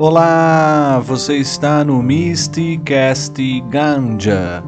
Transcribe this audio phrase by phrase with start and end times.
[0.00, 4.62] Olá, você está no Mysticast Ganja,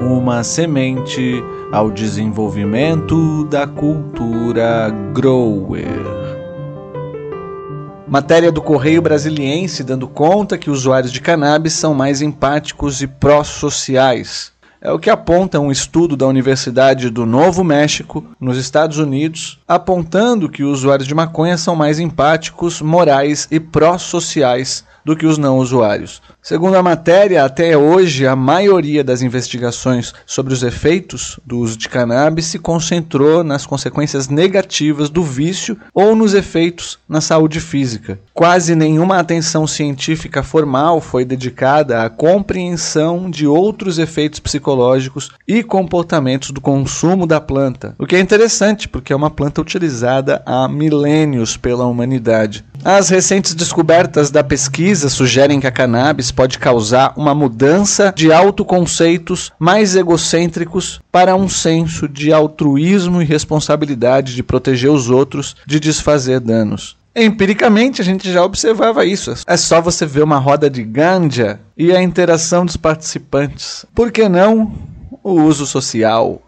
[0.00, 5.84] uma semente ao desenvolvimento da cultura grower.
[8.08, 14.50] Matéria do Correio Brasiliense dando conta que usuários de cannabis são mais empáticos e pró-sociais.
[14.82, 20.48] É o que aponta um estudo da Universidade do Novo México, nos Estados Unidos, apontando
[20.48, 26.22] que usuários de maconha são mais empáticos, morais e pró-sociais do que os não usuários.
[26.42, 31.88] Segundo a matéria, até hoje a maioria das investigações sobre os efeitos do uso de
[31.88, 38.18] cannabis se concentrou nas consequências negativas do vício ou nos efeitos na saúde física.
[38.32, 44.69] Quase nenhuma atenção científica formal foi dedicada à compreensão de outros efeitos psicológicos
[45.46, 50.42] e comportamentos do consumo da planta, o que é interessante porque é uma planta utilizada
[50.46, 52.64] há milênios pela humanidade.
[52.82, 59.52] As recentes descobertas da pesquisa sugerem que a cannabis pode causar uma mudança de autoconceitos
[59.58, 66.40] mais egocêntricos para um senso de altruísmo e responsabilidade de proteger os outros de desfazer
[66.40, 66.96] danos.
[67.22, 69.34] Empiricamente, a gente já observava isso.
[69.46, 73.84] É só você ver uma roda de ganja e a interação dos participantes.
[73.94, 74.72] Por que não
[75.22, 76.40] o uso social?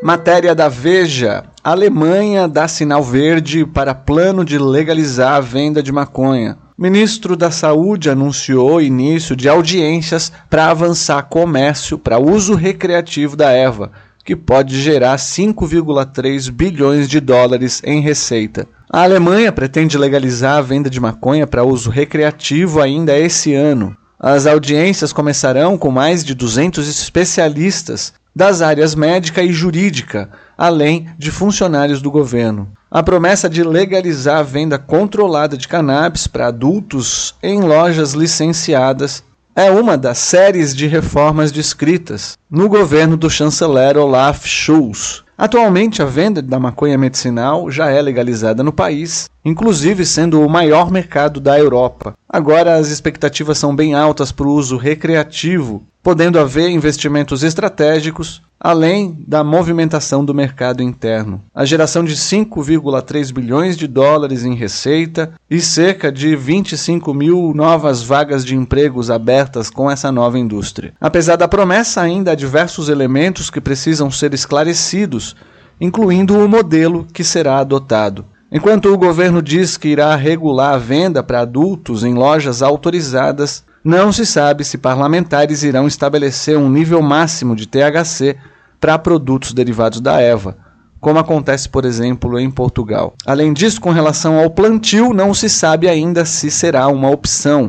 [0.00, 6.56] Matéria da Veja: Alemanha dá sinal verde para plano de legalizar a venda de maconha.
[6.78, 13.90] Ministro da Saúde anunciou início de audiências para avançar comércio para uso recreativo da erva,
[14.26, 18.66] que pode gerar 5,3 bilhões de dólares em receita.
[18.90, 23.96] A Alemanha pretende legalizar a venda de maconha para uso recreativo ainda esse ano.
[24.18, 31.30] As audiências começarão com mais de 200 especialistas das áreas médica e jurídica, além de
[31.30, 32.68] funcionários do governo.
[32.90, 39.22] A promessa de legalizar a venda controlada de cannabis para adultos em lojas licenciadas
[39.56, 45.24] é uma das séries de reformas descritas no governo do chanceler Olaf Scholz.
[45.38, 50.90] Atualmente, a venda da maconha medicinal já é legalizada no país, inclusive sendo o maior
[50.90, 52.12] mercado da Europa.
[52.28, 59.24] Agora, as expectativas são bem altas para o uso recreativo podendo haver investimentos estratégicos além
[59.26, 61.42] da movimentação do mercado interno.
[61.52, 68.04] A geração de 5,3 bilhões de dólares em receita e cerca de 25 mil novas
[68.04, 70.94] vagas de empregos abertas com essa nova indústria.
[71.00, 75.34] Apesar da promessa, ainda há diversos elementos que precisam ser esclarecidos,
[75.80, 78.24] incluindo o modelo que será adotado.
[78.52, 84.10] Enquanto o governo diz que irá regular a venda para adultos em lojas autorizadas, não
[84.10, 88.36] se sabe se parlamentares irão estabelecer um nível máximo de THC
[88.80, 90.58] para produtos derivados da EVA,
[91.00, 93.14] como acontece, por exemplo, em Portugal.
[93.24, 97.68] Além disso, com relação ao plantio, não se sabe ainda se será uma opção.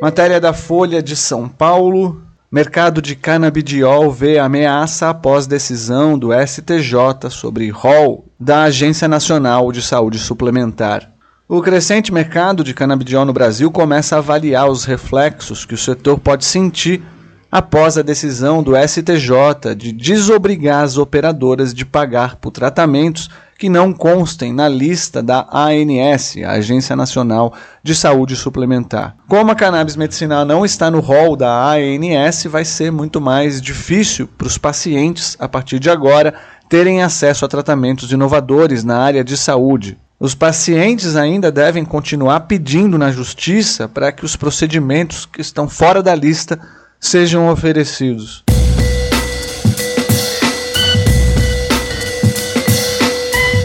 [0.00, 2.22] Matéria da Folha de São Paulo.
[2.50, 9.82] Mercado de canabidiol vê ameaça após decisão do STJ sobre rol da Agência Nacional de
[9.82, 11.10] Saúde Suplementar.
[11.46, 16.18] O crescente mercado de canabidiol no Brasil começa a avaliar os reflexos que o setor
[16.18, 17.02] pode sentir
[17.52, 23.92] após a decisão do STJ de desobrigar as operadoras de pagar por tratamentos que não
[23.92, 27.52] constem na lista da ANS, Agência Nacional
[27.82, 29.16] de Saúde Suplementar.
[29.28, 34.26] Como a cannabis medicinal não está no rol da ANS, vai ser muito mais difícil
[34.38, 36.34] para os pacientes, a partir de agora,
[36.70, 39.98] terem acesso a tratamentos inovadores na área de saúde.
[40.20, 46.00] Os pacientes ainda devem continuar pedindo na justiça para que os procedimentos que estão fora
[46.00, 46.60] da lista
[47.00, 48.44] sejam oferecidos.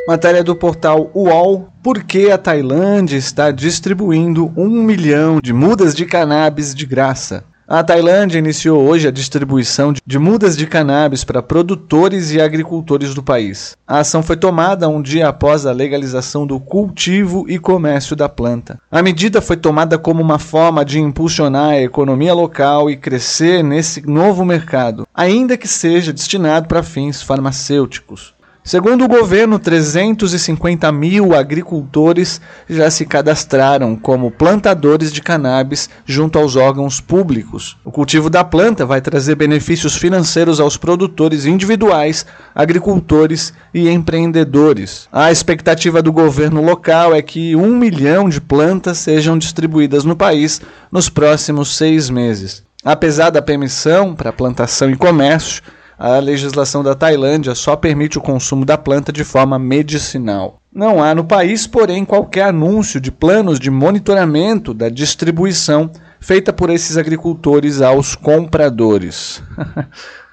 [0.07, 6.07] Matéria do portal UOL: Por que a Tailândia está distribuindo um milhão de mudas de
[6.07, 7.43] cannabis de graça?
[7.68, 13.23] A Tailândia iniciou hoje a distribuição de mudas de cannabis para produtores e agricultores do
[13.23, 13.76] país.
[13.88, 18.79] A ação foi tomada um dia após a legalização do cultivo e comércio da planta.
[18.91, 24.08] A medida foi tomada como uma forma de impulsionar a economia local e crescer nesse
[24.08, 28.34] novo mercado, ainda que seja destinado para fins farmacêuticos.
[28.67, 36.56] Segundo o governo, 350 mil agricultores já se cadastraram como plantadores de cannabis junto aos
[36.56, 37.78] órgãos públicos.
[37.85, 42.26] O cultivo da planta vai trazer benefícios financeiros aos produtores individuais,
[42.56, 45.08] agricultores e empreendedores.
[45.11, 50.59] A expectativa do governo local é que um milhão de plantas sejam distribuídas no país
[50.91, 52.64] nos próximos seis meses.
[52.84, 55.61] Apesar da permissão para plantação e comércio,
[55.97, 60.59] a legislação da Tailândia só permite o consumo da planta de forma medicinal.
[60.74, 65.90] Não há no país, porém, qualquer anúncio de planos de monitoramento da distribuição
[66.20, 69.42] feita por esses agricultores aos compradores.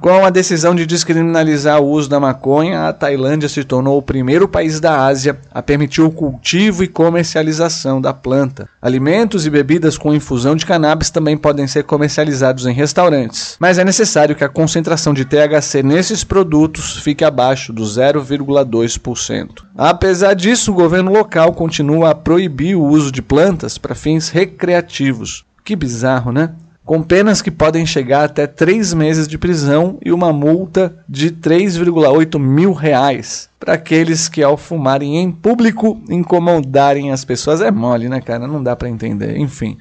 [0.00, 4.46] Com a decisão de descriminalizar o uso da maconha, a Tailândia se tornou o primeiro
[4.46, 8.68] país da Ásia a permitir o cultivo e comercialização da planta.
[8.80, 13.84] Alimentos e bebidas com infusão de cannabis também podem ser comercializados em restaurantes, mas é
[13.84, 19.64] necessário que a concentração de THC nesses produtos fique abaixo do 0,2%.
[19.76, 25.44] Apesar disso, o governo local continua a proibir o uso de plantas para fins recreativos.
[25.64, 26.50] Que bizarro, né?
[26.88, 32.38] Com penas que podem chegar até três meses de prisão e uma multa de 3,8
[32.38, 37.60] mil reais para aqueles que, ao fumarem em público, incomodarem as pessoas.
[37.60, 38.46] É mole, né, cara?
[38.46, 39.36] Não dá para entender.
[39.36, 39.76] Enfim.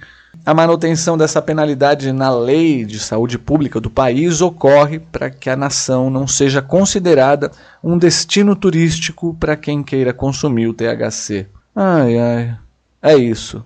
[0.45, 5.56] A manutenção dessa penalidade na lei de saúde pública do país ocorre para que a
[5.56, 11.48] nação não seja considerada um destino turístico para quem queira consumir o THC.
[11.74, 12.57] Ai, ai.
[13.01, 13.63] É isso.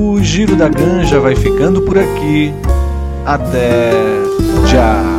[0.00, 2.54] O Giro da Ganja vai ficando por aqui.
[3.26, 3.90] Até
[4.70, 5.17] já!